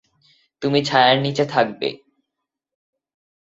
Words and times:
তুমি 0.61 0.79
ছায়ার 0.85 1.17
নিচে 1.21 1.43
থাকবে। 1.45 1.89